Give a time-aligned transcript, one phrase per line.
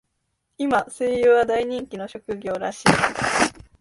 [0.57, 2.83] 今、声優は大人気の職業らしい。